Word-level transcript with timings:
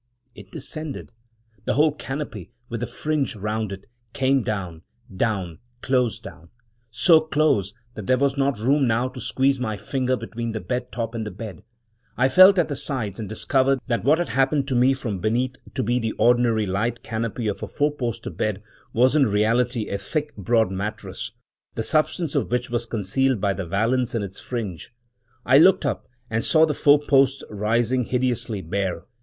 It 0.33 0.49
descended— 0.51 1.11
the 1.65 1.75
whole 1.75 1.91
canopy, 1.91 2.49
with 2.69 2.79
the 2.79 2.87
fringe 2.87 3.35
round 3.35 3.71
it, 3.71 3.85
came 4.13 4.41
down— 4.41 4.81
down— 5.27 5.59
close 5.83 6.19
down; 6.19 6.49
so 6.89 7.19
close 7.21 7.75
that 7.93 8.07
there 8.07 8.17
was 8.17 8.35
not 8.35 8.57
room 8.57 8.87
now 8.87 9.09
to 9.09 9.21
squeeze 9.21 9.59
my 9.59 9.77
finger 9.77 10.15
between 10.17 10.53
the 10.53 10.59
bed 10.59 10.91
top 10.91 11.13
and 11.13 11.23
the 11.23 11.29
bed. 11.29 11.61
I 12.17 12.29
felt 12.29 12.57
at 12.57 12.67
the 12.67 12.75
sides, 12.75 13.19
and 13.19 13.29
discovered 13.29 13.77
that 13.85 14.03
what 14.03 14.17
had 14.17 14.29
appeared 14.43 14.67
to 14.69 14.75
me 14.75 14.95
from 14.95 15.19
beneath 15.19 15.57
to 15.75 15.83
be 15.83 15.99
the 15.99 16.13
ordinary 16.13 16.65
light 16.65 17.03
canopy 17.03 17.47
of 17.47 17.61
a 17.61 17.67
four 17.67 17.91
post 17.95 18.27
bed 18.35 18.63
was 18.93 19.15
in 19.15 19.27
reality 19.27 19.87
a 19.87 19.99
thick, 19.99 20.35
broad 20.35 20.71
mattress, 20.71 21.31
the 21.75 21.83
substance 21.83 22.33
of 22.33 22.49
which 22.49 22.71
was 22.71 22.87
concealed 22.87 23.39
by 23.39 23.53
the 23.53 23.67
valance 23.67 24.15
and 24.15 24.23
its 24.23 24.39
fringe. 24.39 24.91
I 25.45 25.59
looked 25.59 25.85
up 25.85 26.07
and 26.27 26.43
saw 26.43 26.65
the 26.65 26.73
four 26.73 26.99
posts 27.05 27.43
rising 27.51 28.05
hideously 28.05 28.63
bare. 28.63 29.05